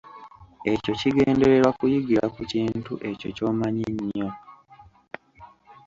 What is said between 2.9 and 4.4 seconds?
ekyo kyomanyi nnyo.